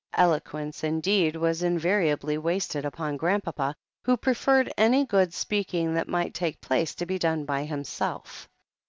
Eloquence 0.15 0.83
indeed 0.83 1.35
was 1.35 1.61
invariably 1.61 2.35
wasted 2.35 2.85
upon 2.85 3.17
Grandpapa, 3.17 3.75
who 4.03 4.17
preferred 4.17 4.73
any 4.75 5.05
good 5.05 5.31
speaking 5.31 5.93
that 5.93 6.07
might 6.07 6.33
take 6.33 6.59
place 6.59 6.95
to 6.95 7.05
be 7.05 7.19
done 7.19 7.45
by 7.45 7.65
himself. 7.65 8.49